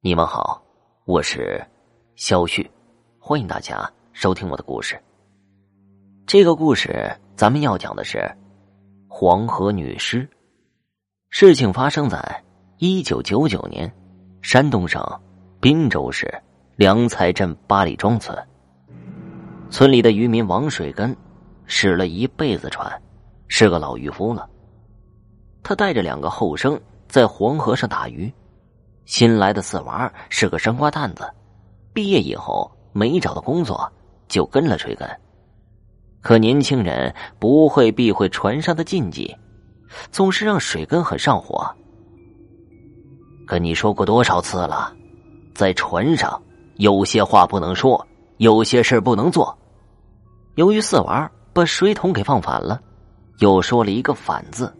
[0.00, 0.62] 你们好，
[1.06, 1.60] 我是
[2.14, 2.70] 肖旭，
[3.18, 4.96] 欢迎大家收听我的故事。
[6.24, 8.24] 这个故事咱们要讲的是
[9.08, 10.26] 黄河女尸。
[11.30, 12.44] 事情发生在
[12.76, 13.92] 一九九九年，
[14.40, 15.04] 山东省
[15.60, 16.32] 滨州市
[16.76, 18.38] 梁才镇八里庄村。
[19.68, 21.14] 村里的渔民王水根
[21.66, 22.88] 使了一辈子船，
[23.48, 24.48] 是个老渔夫了。
[25.64, 28.32] 他带着两个后生在黄河上打鱼。
[29.08, 31.26] 新来的四娃是个生瓜蛋子，
[31.94, 33.90] 毕业以后没找到工作，
[34.28, 35.08] 就跟了水根。
[36.20, 39.34] 可年轻人不会避讳船上的禁忌，
[40.12, 41.66] 总是让水根很上火。
[43.46, 44.94] 跟你说过多少次了，
[45.54, 46.40] 在船上
[46.76, 49.56] 有些话不能说，有些事不能做。
[50.56, 52.78] 由于四娃把水桶给放反了，
[53.38, 54.70] 又说了一个“反”字，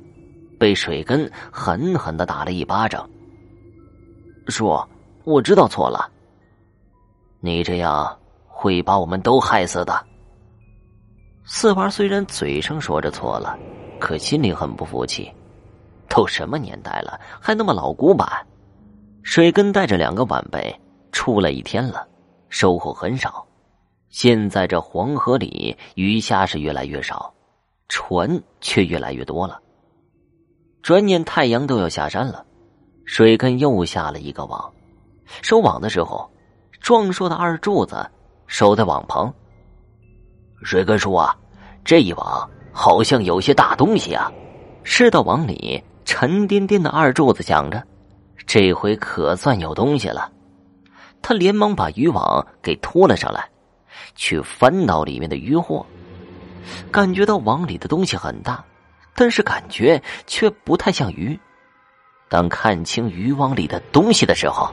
[0.59, 3.09] 被水根狠狠的打了一巴掌。
[4.51, 4.79] 叔，
[5.25, 6.11] 我知道错了。
[7.41, 10.06] 你这样会把我们都害死的。
[11.45, 13.58] 四娃虽然嘴上说着错了，
[13.98, 15.33] 可心里很不服气。
[16.08, 18.27] 都什么年代了，还那么老古板？
[19.23, 20.75] 水根带着两个晚辈
[21.12, 22.08] 出来一天了，
[22.48, 23.47] 收获很少。
[24.08, 27.33] 现在这黄河里鱼虾是越来越少，
[27.89, 29.61] 船却越来越多了。
[30.83, 32.45] 转眼太阳都要下山了。
[33.09, 34.70] 水根又下了一个网，
[35.41, 36.31] 收网的时候，
[36.78, 38.06] 壮硕的二柱子
[38.47, 39.33] 守在网旁。
[40.62, 41.34] 水根说啊，
[41.83, 44.31] 这一网好像有些大东西啊！
[44.84, 47.83] 吃到网里沉甸甸的二柱子想着，
[48.47, 50.31] 这回可算有东西了。
[51.23, 53.48] 他连忙把渔网给拖了上来，
[54.17, 55.84] 去翻到里面的渔获，
[56.92, 58.62] 感觉到网里的东西很大，
[59.14, 61.41] 但是感觉却不太像鱼。
[62.29, 64.73] 当看清渔网里的东西的时候，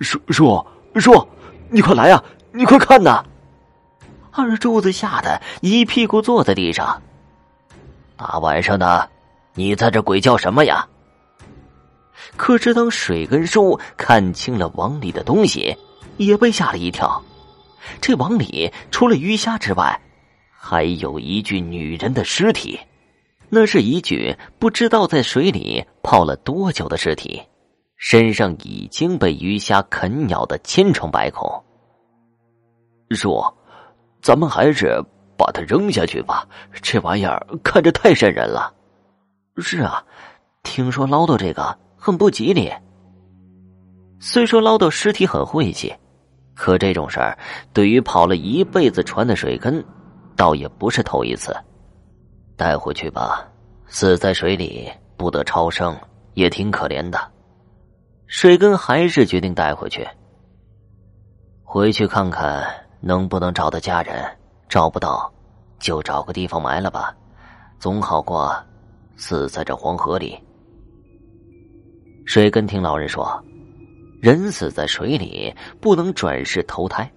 [0.00, 1.28] 叔叔叔，
[1.70, 2.22] 你快来呀！
[2.52, 3.24] 你快看呐！
[4.30, 7.02] 二柱子吓得一屁股坐在地上。
[8.16, 9.10] 大晚上的，
[9.54, 10.86] 你在这鬼叫什么呀？
[12.36, 15.76] 可是当水根叔看清了网里的东西，
[16.16, 17.22] 也被吓了一跳。
[18.00, 20.00] 这网里除了鱼虾之外，
[20.50, 22.78] 还有一具女人的尸体。
[23.54, 27.40] 那是一具不知道在水里泡了多久的尸体，
[27.96, 31.48] 身上已经被鱼虾啃咬的千疮百孔。
[33.10, 33.40] 叔，
[34.20, 35.00] 咱们还是
[35.38, 36.44] 把它扔下去吧，
[36.82, 38.74] 这玩意儿看着太瘆人了。
[39.58, 40.04] 是啊，
[40.64, 42.68] 听说捞到这个很不吉利。
[44.18, 45.94] 虽说捞到尸体很晦气，
[46.56, 47.38] 可这种事儿
[47.72, 49.84] 对于跑了一辈子船的水根，
[50.34, 51.56] 倒也不是头一次。
[52.56, 53.48] 带回去吧，
[53.86, 55.96] 死在水里不得超生，
[56.34, 57.18] 也挺可怜的。
[58.26, 60.06] 水根还是决定带回去，
[61.62, 62.64] 回去看看
[63.00, 64.24] 能不能找到家人，
[64.68, 65.32] 找不到，
[65.78, 67.14] 就找个地方埋了吧，
[67.78, 68.56] 总好过
[69.16, 70.38] 死在这黄河里。
[72.24, 73.42] 水根听老人说，
[74.22, 77.08] 人死在水里不能转世投胎，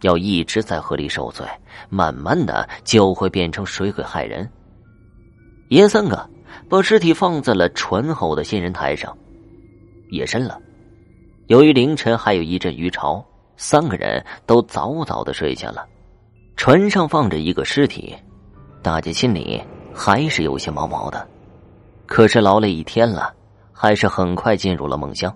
[0.00, 1.46] 要一直在河里受罪，
[1.90, 4.50] 慢慢的就会变成水鬼害人。
[5.70, 6.28] 爷三个
[6.68, 9.16] 把尸体放在了船后的仙人台上。
[10.10, 10.60] 夜深了，
[11.46, 13.24] 由于凌晨还有一阵鱼潮，
[13.56, 15.86] 三个人都早早的睡下了。
[16.56, 18.16] 船上放着一个尸体，
[18.82, 19.62] 大家心里
[19.94, 21.24] 还是有些毛毛的。
[22.04, 23.32] 可是劳累一天了，
[23.72, 25.32] 还是很快进入了梦乡。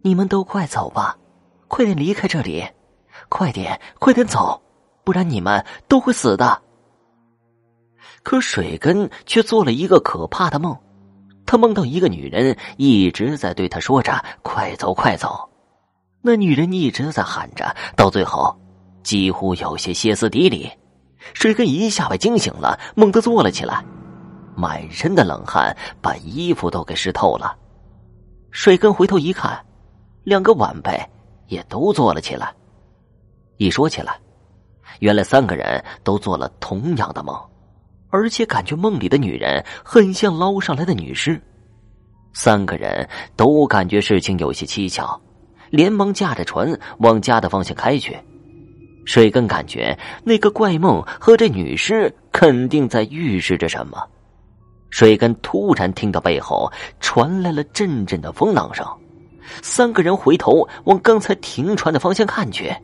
[0.00, 1.14] 你们都快走吧，
[1.68, 2.66] 快点离开这里，
[3.28, 4.58] 快点，快点走，
[5.04, 6.62] 不然你们都会死的。
[8.26, 10.76] 可水根却做了一个可怕的梦，
[11.46, 15.48] 他梦到一个女人一直在对他说着“快走，快走”，
[16.22, 18.52] 那女人一直在喊着，到最后
[19.04, 20.68] 几乎有些歇斯底里。
[21.34, 23.84] 水根一下被惊醒了，猛地坐了起来，
[24.56, 27.56] 满身的冷汗把衣服都给湿透了。
[28.50, 29.64] 水根回头一看，
[30.24, 31.00] 两个晚辈
[31.46, 32.52] 也都坐了起来。
[33.56, 34.18] 一说起来，
[34.98, 37.40] 原来三个人都做了同样的梦。
[38.16, 41.38] 而且感觉梦里的女人很像捞上来的女尸，
[42.32, 45.20] 三个人都感觉事情有些蹊跷，
[45.68, 46.66] 连忙驾着船
[47.00, 48.16] 往家的方向开去。
[49.04, 54.02] 水根感觉那个怪梦和这女尸肯定在预示着什么。
[54.88, 58.86] 水根突然听到背后传来了阵阵的风浪声，
[59.60, 62.74] 三个人回头往刚才停船的方向看去，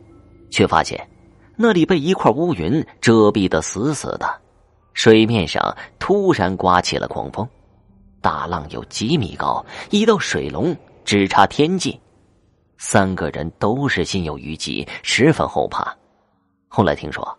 [0.51, 1.09] 却发现
[1.55, 4.42] 那里被一块乌云遮蔽的死死的。
[4.93, 7.47] 水面上突然刮起了狂风，
[8.21, 11.99] 大浪有几米高，一道水龙只差天际。
[12.77, 15.95] 三个人都是心有余悸，十分后怕。
[16.67, 17.37] 后来听说，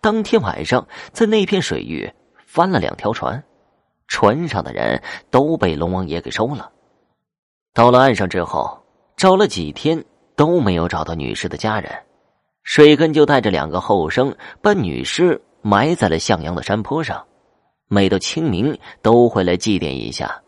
[0.00, 2.10] 当天晚上在那片水域
[2.46, 3.42] 翻了两条船，
[4.08, 5.00] 船上的人
[5.30, 6.70] 都被龙王爷给收了。
[7.72, 8.82] 到了岸上之后，
[9.16, 10.02] 找了几天
[10.34, 11.92] 都没有找到女尸的家人，
[12.62, 17.26] 水根就带着两个后生把女尸埋在了向阳的山坡上，
[17.88, 20.43] 每到清明都会来祭奠一下。